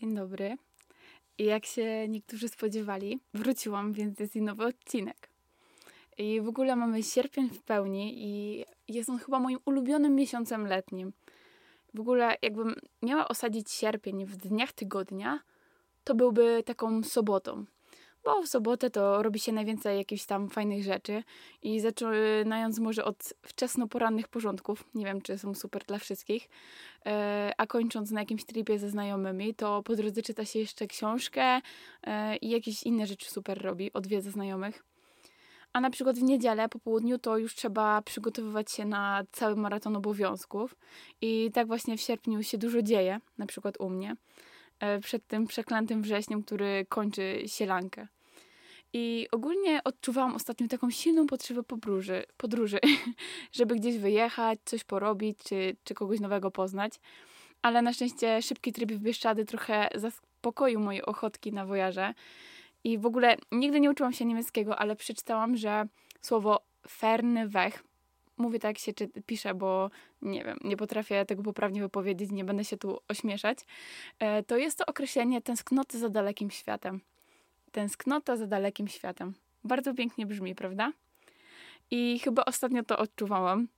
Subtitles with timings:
[0.00, 0.56] Dzień dobry.
[1.38, 5.30] I jak się niektórzy spodziewali, wróciłam, więc jest i nowy odcinek.
[6.18, 11.12] I w ogóle mamy sierpień w pełni i jest on chyba moim ulubionym miesiącem letnim.
[11.94, 15.40] W ogóle jakbym miała osadzić sierpień w dniach tygodnia,
[16.04, 17.64] to byłby taką sobotą
[18.26, 21.22] bo w sobotę to robi się najwięcej jakichś tam fajnych rzeczy
[21.62, 26.48] i zaczynając może od wczesnoporannych porządków, nie wiem czy są super dla wszystkich,
[27.06, 31.60] e, a kończąc na jakimś tripie ze znajomymi, to po drodze czyta się jeszcze książkę
[32.02, 34.84] e, i jakieś inne rzeczy super robi, odwiedza znajomych.
[35.72, 39.96] A na przykład w niedzielę po południu to już trzeba przygotowywać się na cały maraton
[39.96, 40.76] obowiązków.
[41.20, 44.16] I tak właśnie w sierpniu się dużo dzieje, na przykład u mnie,
[44.80, 48.08] e, przed tym przeklętym wrześniem, który kończy sielankę.
[48.98, 52.78] I ogólnie odczuwałam ostatnio taką silną potrzebę podróży, podróży
[53.52, 56.92] żeby gdzieś wyjechać, coś porobić, czy, czy kogoś nowego poznać.
[57.62, 62.14] Ale na szczęście szybki tryb w Bieszczady trochę zaspokoił moje ochotki na wojaże.
[62.84, 65.86] I w ogóle nigdy nie uczyłam się niemieckiego, ale przeczytałam, że
[66.20, 67.84] słowo ferne weg,
[68.36, 69.90] mówię tak się czy, pisze, bo
[70.22, 73.58] nie wiem, nie potrafię tego poprawnie wypowiedzieć, nie będę się tu ośmieszać,
[74.18, 77.00] e, to jest to określenie tęsknoty za dalekim światem.
[77.76, 79.34] Tęsknota za dalekim światem.
[79.64, 80.92] Bardzo pięknie brzmi, prawda?
[81.90, 83.68] I chyba ostatnio to odczuwałam.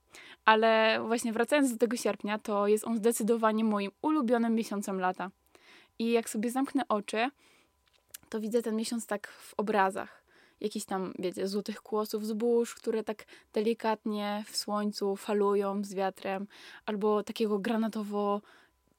[0.45, 5.31] Ale właśnie wracając do tego sierpnia, to jest on zdecydowanie moim ulubionym miesiącem lata.
[5.99, 7.31] I jak sobie zamknę oczy,
[8.29, 10.23] to widzę ten miesiąc tak w obrazach.
[10.61, 16.47] Jakiś tam, wiecie, złotych kłosów zbóż, które tak delikatnie w słońcu falują z wiatrem,
[16.87, 18.41] albo takiego granatowo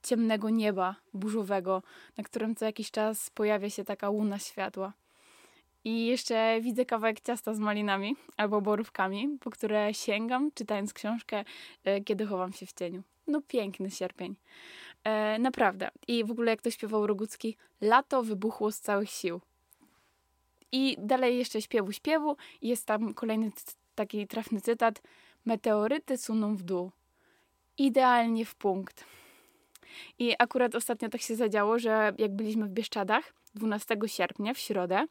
[0.04, 1.84] ciemnego nieba burzowego,
[2.18, 4.94] na którym co jakiś czas pojawia się taka łuna światła.
[5.84, 11.46] I jeszcze widzę kawałek ciasta z malinami albo borówkami, po które sięgam, czytając książkę,
[11.84, 13.04] e, kiedy chowam się w cieniu.
[13.28, 14.36] No piękny sierpień.
[15.04, 15.90] E, naprawdę.
[16.08, 19.42] I w ogóle jak to śpiewał Rogucki, lato wybuchło z całych sił.
[20.72, 23.52] I dalej jeszcze śpiewu śpiewu jest tam kolejny
[23.96, 25.02] taki trafny cytat.
[25.46, 26.92] Meteoryty suną w dół.
[27.78, 29.06] Idealnie w punkt.
[30.20, 35.06] I akurat ostatnio tak się zadziało, że jak byliśmy w Bieszczadach 12 sierpnia, w środę,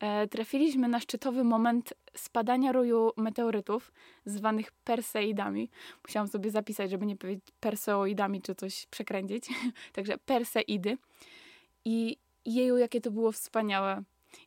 [0.00, 3.92] e, trafiliśmy na szczytowy moment spadania roju meteorytów,
[4.24, 5.70] zwanych Perseidami.
[6.06, 9.48] Musiałam sobie zapisać, żeby nie powiedzieć Perseoidami, czy coś przekręcić.
[9.92, 10.98] Także Perseidy.
[11.84, 14.02] I jeju, jakie to było wspaniałe.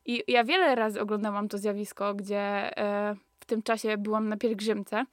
[0.06, 2.38] I ja wiele razy oglądałam to zjawisko, gdzie
[2.78, 5.04] e, w tym czasie byłam na pielgrzymce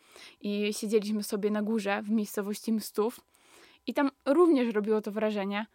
[0.42, 3.20] i siedzieliśmy sobie na górze w miejscowości Mstów
[3.88, 5.66] i tam również robiło to wrażenie.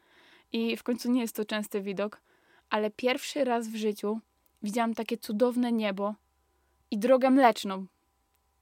[0.53, 2.21] I w końcu nie jest to częsty widok,
[2.71, 4.21] ale pierwszy raz w życiu
[4.63, 6.15] widziałam takie cudowne niebo
[6.91, 7.87] i drogę mleczną.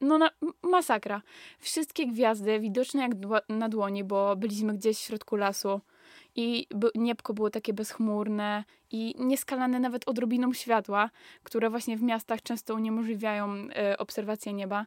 [0.01, 0.31] No, na,
[0.63, 1.23] masakra.
[1.59, 3.13] Wszystkie gwiazdy widoczne jak
[3.49, 5.81] na dłoni, bo byliśmy gdzieś w środku lasu
[6.37, 11.11] i niebko było takie bezchmurne i nieskalane nawet odrobiną światła,
[11.43, 14.87] które właśnie w miastach często uniemożliwiają y, obserwację nieba.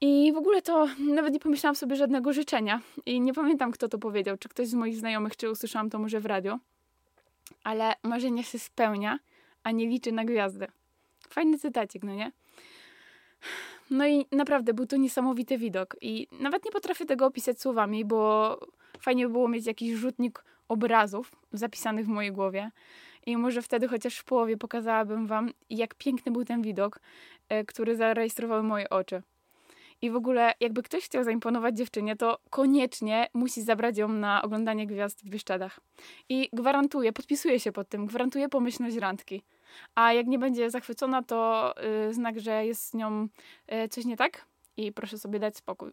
[0.00, 2.80] I w ogóle to nawet nie pomyślałam sobie żadnego życzenia.
[3.06, 4.36] I nie pamiętam, kto to powiedział.
[4.38, 6.58] Czy ktoś z moich znajomych, czy usłyszałam to może w radio.
[7.64, 9.18] Ale marzenie się spełnia,
[9.62, 10.66] a nie liczy na gwiazdę.
[11.28, 12.32] Fajny cytacik, no nie?
[13.90, 15.96] No i naprawdę był to niesamowity widok.
[16.00, 18.58] I nawet nie potrafię tego opisać słowami, bo
[19.00, 22.70] fajnie by było mieć jakiś rzutnik obrazów zapisanych w mojej głowie.
[23.26, 27.00] I może wtedy chociaż w połowie pokazałabym wam, jak piękny był ten widok,
[27.48, 29.22] e, który zarejestrowały moje oczy.
[30.02, 34.86] I w ogóle, jakby ktoś chciał zaimponować dziewczynie, to koniecznie musi zabrać ją na oglądanie
[34.86, 35.80] gwiazd w Bieszczadach.
[36.28, 39.42] I gwarantuję, podpisuję się pod tym, gwarantuję pomyślność randki.
[39.94, 41.74] A jak nie będzie zachwycona, to
[42.06, 43.28] yy, znak, że jest z nią
[43.68, 45.92] yy, coś nie tak i proszę sobie dać spokój.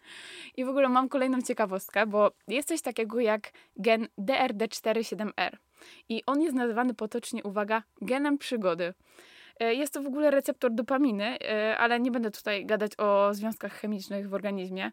[0.56, 5.56] I w ogóle mam kolejną ciekawostkę, bo jest coś takiego jak gen DRD47R.
[6.08, 8.94] I on jest nazywany potocznie, uwaga, genem przygody.
[9.62, 13.72] E, jest to w ogóle receptor dopaminy, e, ale nie będę tutaj gadać o związkach
[13.72, 14.92] chemicznych w organizmie.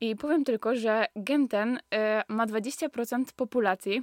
[0.00, 4.02] I powiem tylko, że gen ten e, ma 20% populacji.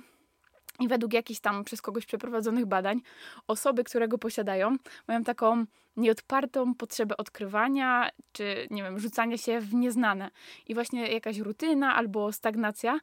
[0.79, 3.01] I według jakichś tam przez kogoś przeprowadzonych badań,
[3.47, 4.75] osoby, które go posiadają,
[5.07, 5.65] mają taką
[5.97, 10.29] nieodpartą potrzebę odkrywania, czy nie wiem, rzucania się w nieznane.
[10.67, 12.99] I właśnie jakaś rutyna albo stagnacja,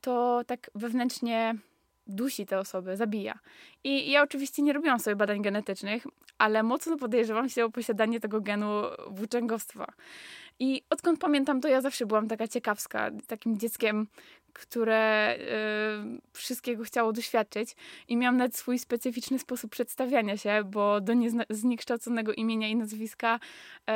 [0.00, 1.54] to tak wewnętrznie
[2.10, 3.38] dusi te osoby, zabija.
[3.84, 6.06] I ja oczywiście nie robiłam sobie badań genetycznych,
[6.38, 9.86] ale mocno podejrzewam się o posiadanie tego genu włóczęgostwa.
[10.58, 14.06] I odkąd pamiętam, to ja zawsze byłam taka ciekawska, takim dzieckiem,
[14.52, 17.76] które y, wszystkiego chciało doświadczyć
[18.08, 21.12] i miałam nawet swój specyficzny sposób przedstawiania się, bo do
[21.50, 23.40] zniekształconego imienia i nazwiska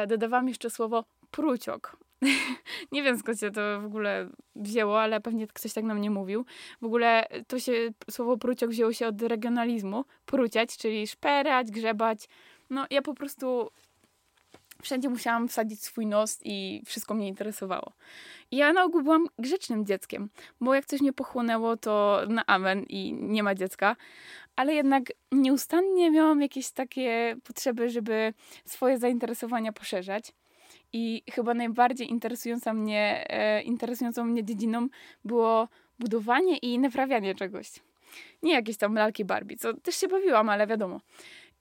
[0.04, 1.96] y, dodawałam jeszcze słowo pruciok.
[2.92, 6.44] nie wiem skąd się to w ogóle wzięło, ale pewnie ktoś tak nam nie mówił.
[6.80, 7.72] W ogóle to się,
[8.10, 10.04] słowo pruciok wzięło się od regionalizmu.
[10.26, 12.28] Pruciać, czyli szperać, grzebać.
[12.70, 13.70] No ja po prostu
[14.82, 17.92] wszędzie musiałam wsadzić swój nos i wszystko mnie interesowało.
[18.50, 20.30] I ja na ogół byłam grzecznym dzieckiem,
[20.60, 23.96] bo jak coś mnie pochłonęło, to na amen i nie ma dziecka.
[24.56, 25.02] Ale jednak
[25.32, 28.34] nieustannie miałam jakieś takie potrzeby, żeby
[28.64, 30.32] swoje zainteresowania poszerzać.
[30.96, 34.88] I chyba najbardziej interesująca mnie, e, interesującą mnie dziedziną
[35.24, 35.68] było
[35.98, 37.70] budowanie i naprawianie czegoś.
[38.42, 41.00] Nie jakieś tam lalki Barbie, co też się bawiłam, ale wiadomo.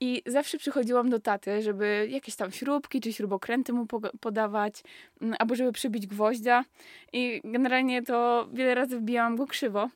[0.00, 3.86] I zawsze przychodziłam do taty, żeby jakieś tam śrubki czy śrubokręty mu
[4.20, 4.82] podawać,
[5.20, 6.64] mm, albo żeby przybić gwoździa.
[7.12, 9.90] I generalnie to wiele razy wbijałam go krzywo.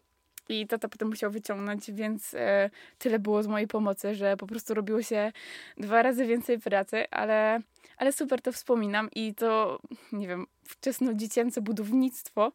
[0.48, 4.74] I tata potem musiał wyciągnąć, więc e, tyle było z mojej pomocy, że po prostu
[4.74, 5.32] robiło się
[5.76, 7.60] dwa razy więcej pracy, ale,
[7.96, 9.80] ale super to wspominam i to,
[10.12, 12.52] nie wiem, wczesno-dziecięce budownictwo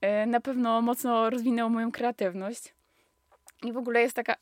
[0.00, 2.74] e, na pewno mocno rozwinęło moją kreatywność.
[3.62, 4.34] I w ogóle jest taka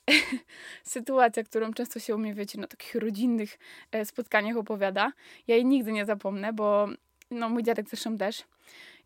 [0.84, 3.58] sytuacja, którą często się u mnie, wiecie, na takich rodzinnych
[3.92, 5.12] e, spotkaniach opowiada.
[5.46, 6.88] Ja jej nigdy nie zapomnę, bo
[7.30, 8.44] no, mój dziadek zresztą też.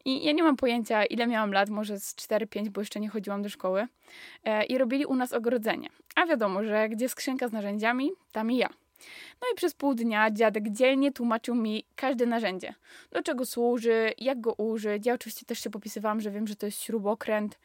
[0.04, 3.42] I ja nie mam pojęcia, ile miałam lat, może z 4-5, bo jeszcze nie chodziłam
[3.42, 3.86] do szkoły.
[4.44, 5.88] E, I robili u nas ogrodzenie.
[6.14, 8.68] A wiadomo, że gdzie skrzynka z narzędziami, tam i ja.
[9.42, 12.74] No i przez pół dnia dziadek dzielnie tłumaczył mi każde narzędzie.
[13.12, 15.06] Do czego służy, jak go użyć.
[15.06, 17.58] Ja oczywiście też się popisywałam, że wiem, że to jest śrubokręt,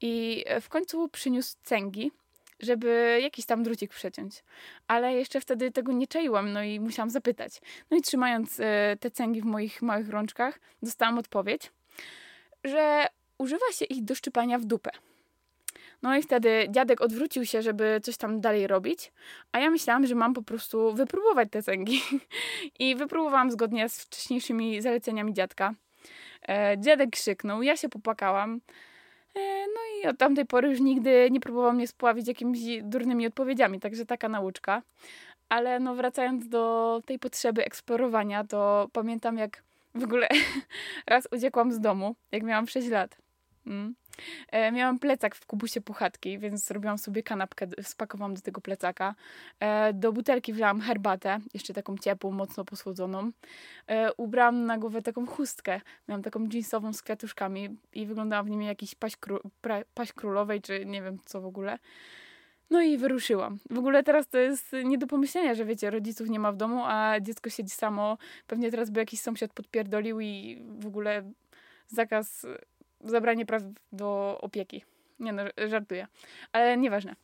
[0.00, 2.12] i e, w końcu przyniósł cęgi,
[2.60, 4.44] żeby jakiś tam drucik przeciąć.
[4.86, 7.60] Ale jeszcze wtedy tego nie czaiłam, no i musiałam zapytać.
[7.90, 11.70] No i trzymając e, te cęgi w moich małych rączkach, dostałam odpowiedź,
[12.64, 13.06] że
[13.38, 14.90] używa się ich do szczypania w dupę.
[16.02, 19.12] No i wtedy dziadek odwrócił się, żeby coś tam dalej robić,
[19.52, 22.00] a ja myślałam, że mam po prostu wypróbować te cęgi.
[22.78, 25.74] I wypróbowałam zgodnie z wcześniejszymi zaleceniami dziadka.
[26.48, 28.60] E, dziadek krzyknął, ja się popłakałam.
[29.34, 33.80] E, no i od tamtej pory już nigdy nie próbował mnie spławić jakimiś durnymi odpowiedziami,
[33.80, 34.82] także taka nauczka.
[35.48, 39.62] Ale no wracając do tej potrzeby eksplorowania, to pamiętam jak
[39.96, 40.28] w ogóle
[41.06, 43.16] raz uciekłam z domu, jak miałam 6 lat.
[43.66, 43.94] Mm.
[44.48, 49.14] E, miałam plecak w kubusie puchatki, więc zrobiłam sobie kanapkę, spakowałam do tego plecaka.
[49.60, 53.30] E, do butelki wlałam herbatę, jeszcze taką ciepłą, mocno posłodzoną.
[53.86, 55.80] E, ubrałam na głowę taką chustkę.
[56.08, 59.40] Miałam taką jeansową z kwiatuszkami i wyglądałam w nim jakiś paść, kró
[59.94, 61.78] paść królowej, czy nie wiem co w ogóle.
[62.70, 63.58] No i wyruszyłam.
[63.70, 66.82] W ogóle teraz to jest nie do pomyślenia, że wiecie, rodziców nie ma w domu,
[66.84, 68.18] a dziecko siedzi samo.
[68.46, 71.22] Pewnie teraz by jakiś sąsiad podpierdolił i w ogóle
[71.88, 72.46] zakaz
[73.04, 74.84] zabranie praw do opieki.
[75.20, 76.06] Nie no, żartuję.
[76.52, 77.16] Ale nieważne.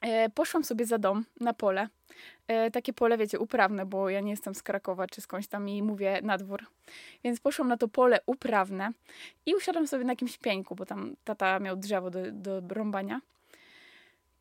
[0.00, 1.88] E, poszłam sobie za dom, na pole.
[2.48, 5.82] E, takie pole, wiecie, uprawne, bo ja nie jestem z Krakowa czy skądś tam i
[5.82, 6.66] mówię na dwór.
[7.24, 8.90] Więc poszłam na to pole uprawne
[9.46, 13.20] i usiadłam sobie na jakimś pieńku, bo tam tata miał drzewo do, do rąbania.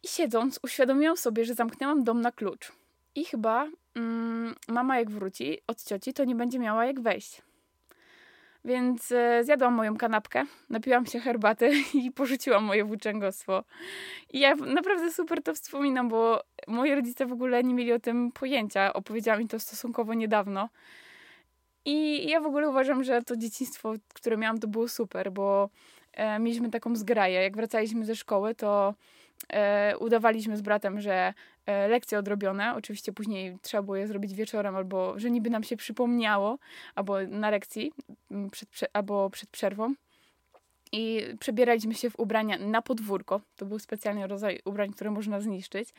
[0.03, 2.71] I siedząc, uświadomiłam sobie, że zamknęłam dom na klucz.
[3.15, 7.41] I chyba mm, mama jak wróci od cioci, to nie będzie miała jak wejść.
[8.65, 11.71] Więc e, zjadłam moją kanapkę, napiłam się herbaty
[12.03, 13.63] i porzuciłam moje włóczęgostwo.
[14.33, 18.31] I ja naprawdę super to wspominam, bo moi rodzice w ogóle nie mieli o tym
[18.31, 18.93] pojęcia.
[18.93, 20.69] Opowiedziałam mi to stosunkowo niedawno.
[21.85, 25.69] I ja w ogóle uważam, że to dzieciństwo, które miałam, to było super, bo
[26.13, 27.41] e, mieliśmy taką zgraję.
[27.41, 28.93] Jak wracaliśmy ze szkoły, to
[29.49, 31.33] e, udawaliśmy z bratem, że
[31.65, 35.77] e, lekcje odrobione, oczywiście później trzeba było je zrobić wieczorem, albo że niby nam się
[35.77, 36.59] przypomniało,
[36.95, 37.91] albo na lekcji,
[38.51, 39.93] przed, albo przed przerwą
[40.91, 43.41] i przebieraliśmy się w ubrania na podwórko.
[43.55, 45.89] To był specjalny rodzaj ubrań, które można zniszczyć.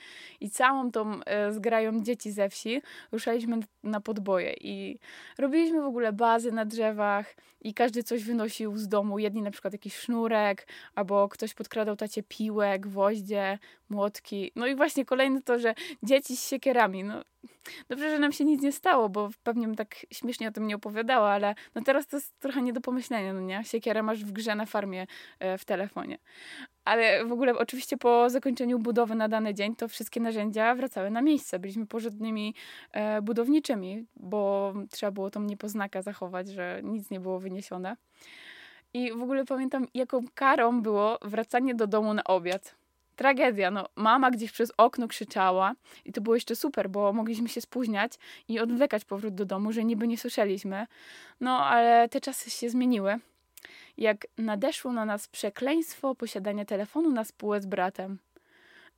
[0.41, 2.83] I całą tą e, zgrają dzieci ze wsi
[3.13, 4.99] ruszaliśmy na podboje i
[5.39, 9.19] robiliśmy w ogóle bazy na drzewach i każdy coś wynosił z domu.
[9.19, 13.59] Jedni na przykład jakiś sznurek, albo ktoś podkradał tacie piłę, gwoździe,
[13.93, 14.53] młotki.
[14.57, 17.05] No i właśnie kolejne to, że dzieci z siekierami.
[17.05, 17.23] No,
[17.89, 20.77] dobrze, że nam się nic nie stało, bo pewnie bym tak śmiesznie o tym nie
[20.77, 23.65] opowiadała, ale no teraz to jest trochę nie do pomyślenia, no nie?
[23.65, 25.07] Siekierę masz w grze na farmie
[25.39, 26.19] e, w telefonie.
[26.85, 31.23] Ale w ogóle oczywiście po zakończeniu budowy na dany dzień to wszystkie narzędzia wracały na
[31.23, 31.59] miejsce.
[31.59, 32.55] Byliśmy porządnymi
[32.93, 37.97] e, budowniczymi, bo trzeba było tą niepoznaka zachować, że nic nie było wyniesione.
[38.95, 42.75] I w ogóle pamiętam, jaką karą było wracanie do domu na obiad
[43.23, 43.71] tragedia.
[43.71, 45.75] No, mama gdzieś przez okno krzyczała
[46.05, 48.13] i to było jeszcze super, bo mogliśmy się spóźniać
[48.49, 50.87] i odwlekać powrót do domu, że niby nie słyszeliśmy.
[51.41, 53.19] No, ale te czasy się zmieniły.
[53.97, 58.19] Jak nadeszło na nas przekleństwo posiadania telefonu na spółę z bratem.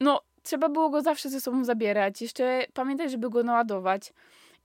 [0.00, 2.22] No, trzeba było go zawsze ze sobą zabierać.
[2.22, 4.12] Jeszcze pamiętać, żeby go naładować.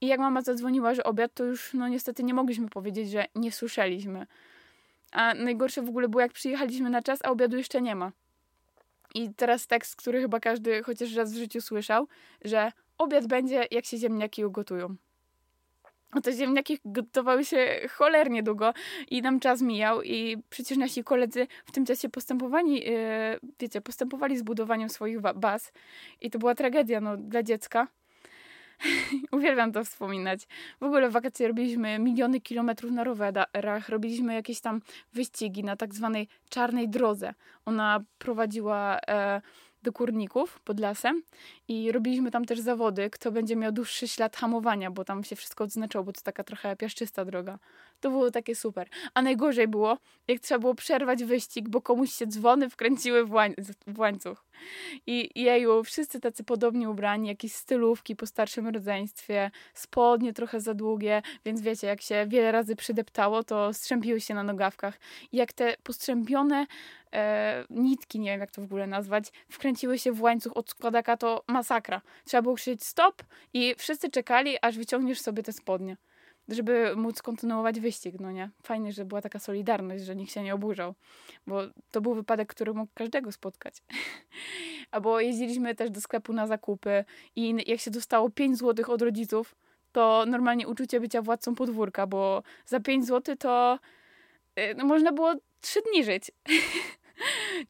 [0.00, 3.52] I jak mama zadzwoniła, że obiad, to już no niestety nie mogliśmy powiedzieć, że nie
[3.52, 4.26] słyszeliśmy.
[5.12, 8.12] A najgorsze w ogóle było, jak przyjechaliśmy na czas, a obiadu jeszcze nie ma.
[9.14, 12.08] I teraz tekst, który chyba każdy chociaż raz w życiu słyszał,
[12.44, 14.96] że obiad będzie, jak się ziemniaki ugotują.
[16.10, 18.72] A te ziemniaki gotowały się cholernie długo
[19.10, 24.38] i nam czas mijał i przecież nasi koledzy w tym czasie postępowali, yy, wiecie, postępowali
[24.38, 25.72] z budowaniem swoich baz
[26.20, 27.88] i to była tragedia no, dla dziecka.
[29.32, 30.46] Uwielbiam to wspominać.
[30.80, 34.80] W ogóle w wakacje robiliśmy miliony kilometrów na rowerach, robiliśmy jakieś tam
[35.12, 37.34] wyścigi na tak zwanej czarnej drodze.
[37.64, 38.98] Ona prowadziła...
[39.08, 39.40] E,
[39.82, 41.22] do kurników pod lasem
[41.68, 45.64] i robiliśmy tam też zawody, kto będzie miał dłuższy ślad hamowania, bo tam się wszystko
[45.64, 47.58] odznaczało, bo to taka trochę piaszczysta droga.
[48.00, 48.88] To było takie super.
[49.14, 53.54] A najgorzej było, jak trzeba było przerwać wyścig, bo komuś się dzwony wkręciły w, łań
[53.86, 54.44] w łańcuch.
[55.06, 61.22] I jeju, wszyscy tacy podobnie ubrani, jakieś stylówki po starszym rodzeństwie, spodnie trochę za długie,
[61.44, 64.98] więc wiecie, jak się wiele razy przydeptało, to strzępiły się na nogawkach.
[65.32, 66.66] I jak te postrzępione
[67.12, 71.16] e, nitki, nie wiem jak to w ogóle nazwać, wkręciły się w łańcuch od składaka,
[71.16, 72.00] to masakra.
[72.24, 73.22] Trzeba było krzyczeć stop
[73.54, 75.96] i wszyscy czekali, aż wyciągniesz sobie te spodnie
[76.48, 78.50] żeby móc kontynuować wyścig, no nie?
[78.62, 80.94] Fajnie, że była taka solidarność, że nikt się nie oburzał,
[81.46, 83.82] bo to był wypadek, który mógł każdego spotkać.
[84.90, 87.04] Albo jeździliśmy też do sklepu na zakupy
[87.36, 89.54] i jak się dostało 5 zł od rodziców,
[89.92, 93.78] to normalnie uczucie bycia władcą podwórka, bo za 5 zł to
[94.58, 96.30] y, no, można było 3 dni żyć.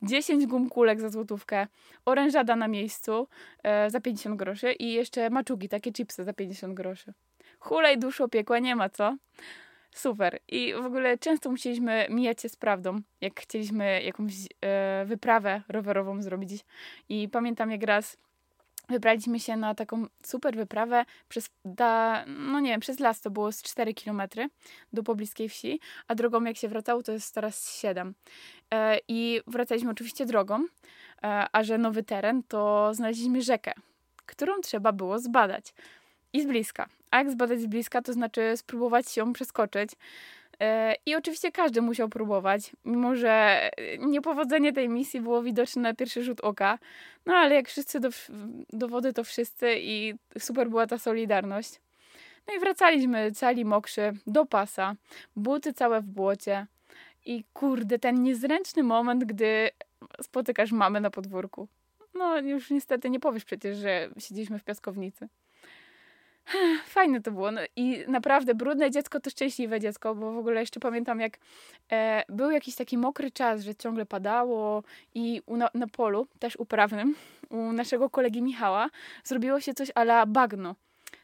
[0.02, 1.66] 10 gum kulek za złotówkę,
[2.04, 3.28] orężada na miejscu
[3.62, 7.12] e, za 50 groszy i jeszcze maczugi, takie chipsy za 50 groszy
[7.60, 9.16] hulej duszo piekła nie ma, co?
[9.92, 10.38] Super.
[10.48, 16.22] I w ogóle często musieliśmy mijać się z prawdą, jak chcieliśmy jakąś e, wyprawę rowerową
[16.22, 16.64] zrobić.
[17.08, 18.16] I pamiętam jak raz
[18.88, 23.52] wybraliśmy się na taką super wyprawę przez, da, no nie wiem, przez las to było
[23.52, 24.22] z 4 km
[24.92, 28.14] do pobliskiej wsi, a drogą jak się wracało to jest teraz 7.
[28.70, 30.64] E, I wracaliśmy oczywiście drogą,
[31.22, 33.72] e, a że nowy teren, to znaleźliśmy rzekę,
[34.26, 35.74] którą trzeba było zbadać
[36.32, 36.88] i z bliska.
[37.10, 39.90] A jak zbadać z bliska, to znaczy spróbować ją przeskoczyć.
[40.60, 46.22] E, I oczywiście każdy musiał próbować, mimo że niepowodzenie tej misji było widoczne na pierwszy
[46.22, 46.78] rzut oka.
[47.26, 48.08] No ale jak wszyscy do,
[48.72, 51.80] do wody, to wszyscy i super była ta solidarność.
[52.48, 54.94] No i wracaliśmy cali mokrzy do pasa,
[55.36, 56.66] buty całe w błocie.
[57.26, 59.70] I kurde, ten niezręczny moment, gdy
[60.22, 61.68] spotykasz mamę na podwórku.
[62.14, 65.28] No już niestety nie powiesz przecież, że siedzieliśmy w piaskownicy.
[66.94, 67.50] Fajne to było.
[67.50, 71.38] No I naprawdę brudne dziecko to szczęśliwe dziecko, bo w ogóle jeszcze pamiętam, jak
[71.92, 74.82] e, był jakiś taki mokry czas, że ciągle padało
[75.14, 77.14] i u, na, na, polu, też uprawnym,
[77.50, 78.90] u naszego kolegi Michała,
[79.24, 80.74] zrobiło się coś ala bagno.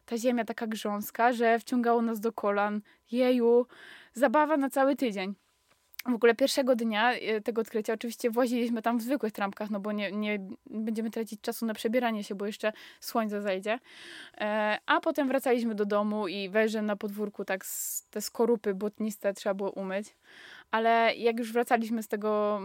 [0.04, 2.80] Ta ziemia taka grząska, że wciągało nas do kolan.
[3.12, 3.66] Jeju,
[4.12, 5.34] zabawa na cały tydzień
[6.12, 9.92] w ogóle pierwszego dnia e, tego odkrycia oczywiście właziliśmy tam w zwykłych trampkach, no bo
[9.92, 13.78] nie, nie będziemy tracić czasu na przebieranie się, bo jeszcze słońce zajdzie.
[14.38, 17.64] E, a potem wracaliśmy do domu i wejrzę na podwórku tak
[18.10, 20.16] te skorupy błotniste trzeba było umyć.
[20.70, 22.60] Ale jak już wracaliśmy z tego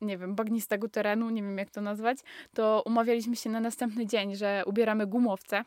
[0.00, 2.18] nie wiem, bagnistego terenu, nie wiem jak to nazwać,
[2.54, 5.64] to umawialiśmy się na następny dzień, że ubieramy gumowce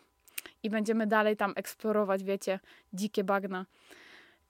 [0.64, 2.60] i będziemy dalej tam eksplorować, wiecie,
[2.94, 3.66] dzikie bagna.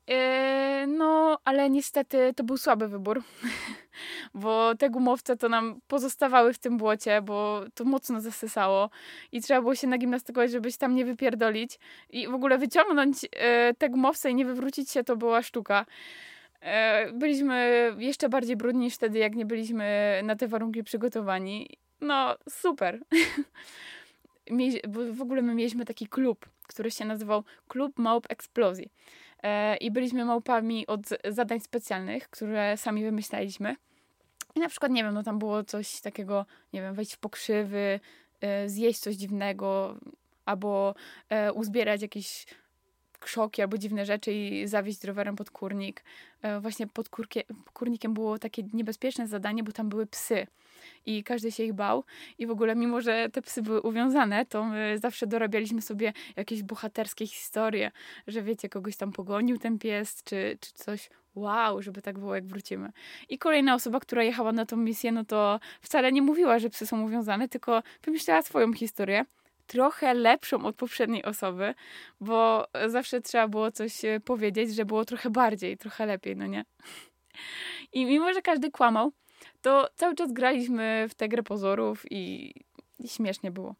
[0.07, 3.23] Yy, no, ale niestety to był słaby wybór,
[4.33, 8.89] bo te gumowce to nam pozostawały w tym błocie, bo to mocno zasysało
[9.31, 11.79] i trzeba było się nagimnastykować, żeby się tam nie wypierdolić
[12.09, 13.29] i w ogóle wyciągnąć yy,
[13.77, 15.85] te gumowce i nie wywrócić się to była sztuka.
[16.61, 16.69] Yy,
[17.13, 21.77] byliśmy jeszcze bardziej brudni niż wtedy, jak nie byliśmy na te warunki przygotowani.
[22.01, 22.99] No, super.
[25.13, 28.91] w ogóle my mieliśmy taki klub, który się nazywał Klub Małp Eksplozji.
[29.43, 33.75] E, i byliśmy małpami od zadań specjalnych, które sami wymyślaliśmy.
[34.55, 37.99] I na przykład, nie wiem, no tam było coś takiego, nie wiem, wejść w pokrzywy,
[38.41, 39.95] e, zjeść coś dziwnego,
[40.45, 40.95] albo
[41.29, 42.45] e, uzbierać jakieś
[43.29, 46.03] krzoki albo dziwne rzeczy i zawieźć rowerem pod kurnik.
[46.61, 47.09] Właśnie pod
[47.73, 50.47] kurnikiem było takie niebezpieczne zadanie, bo tam były psy
[51.05, 52.03] i każdy się ich bał.
[52.37, 56.63] I w ogóle, mimo że te psy były uwiązane, to my zawsze dorabialiśmy sobie jakieś
[56.63, 57.91] bohaterskie historie,
[58.27, 61.09] że wiecie, kogoś tam pogonił ten pies, czy, czy coś.
[61.35, 62.91] Wow, żeby tak było, jak wrócimy.
[63.29, 66.87] I kolejna osoba, która jechała na tą misję, no to wcale nie mówiła, że psy
[66.87, 69.25] są uwiązane, tylko wymyślała swoją historię
[69.69, 71.73] trochę lepszą od poprzedniej osoby,
[72.21, 76.65] bo zawsze trzeba było coś e, powiedzieć, że było trochę bardziej, trochę lepiej, no nie?
[77.93, 79.11] I mimo, że każdy kłamał,
[79.61, 82.53] to cały czas graliśmy w tę grę pozorów i,
[82.99, 83.75] i śmiesznie było.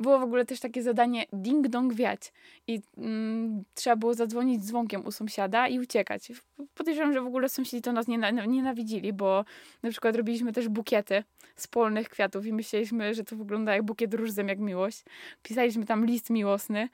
[0.00, 2.32] Było w ogóle też takie zadanie ding-dong wiać
[2.66, 6.32] i mm, trzeba było zadzwonić dzwonkiem u sąsiada i uciekać.
[6.74, 8.06] Podejrzewam, że w ogóle sąsiedzi to nas
[8.48, 9.44] nienawidzili, bo
[9.82, 11.24] na przykład robiliśmy też bukiety
[11.56, 15.04] z polnych kwiatów i myśleliśmy, że to wygląda jak bukiet róż jak miłość.
[15.42, 16.88] Pisaliśmy tam list miłosny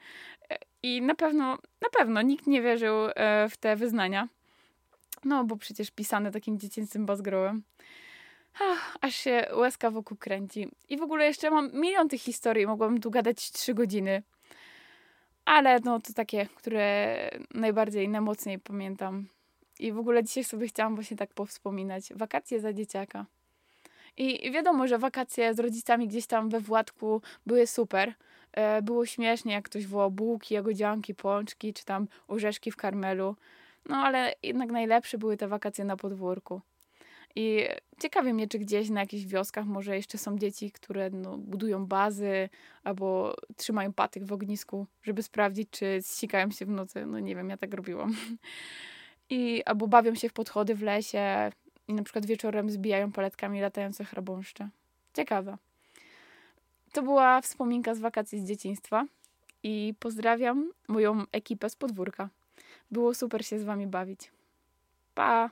[0.49, 1.45] e, i na pewno,
[1.81, 4.27] na pewno nikt nie wierzył e, w te wyznania.
[5.25, 7.63] No, bo przecież pisane takim dziecięcym bazgrołem.
[8.59, 10.67] Ach, aż się łezka wokół kręci.
[10.89, 14.23] I w ogóle jeszcze mam milion tych historii, mogłabym tu gadać trzy godziny.
[15.45, 17.17] Ale no to takie, które
[17.53, 19.27] najbardziej, najmocniej pamiętam.
[19.79, 22.13] I w ogóle dzisiaj sobie chciałam właśnie tak powspominać.
[22.15, 23.25] Wakacje za dzieciaka.
[24.17, 28.13] I wiadomo, że wakacje z rodzicami gdzieś tam we Władku były super.
[28.51, 33.35] E, było śmiesznie, jak ktoś wołał bułki, jagodzianki, pączki, czy tam orzeszki w karmelu.
[33.85, 36.61] No ale jednak najlepsze były te wakacje na podwórku.
[37.39, 37.67] I
[37.99, 42.49] ciekawie mnie, czy gdzieś na jakichś wioskach może jeszcze są dzieci, które no, budują bazy
[42.83, 47.05] albo trzymają patyk w ognisku, żeby sprawdzić, czy ścikają się w nocy.
[47.05, 48.15] No nie wiem, ja tak robiłam.
[49.29, 51.51] I albo bawią się w podchody w lesie
[51.87, 54.69] i na przykład wieczorem zbijają paletkami latające chrabąszcze.
[55.13, 55.57] Ciekawe.
[56.91, 59.05] To była wspominka z wakacji z dzieciństwa
[59.63, 62.29] i pozdrawiam moją ekipę z podwórka.
[62.91, 64.31] Było super się z wami bawić.
[65.15, 65.49] Pa!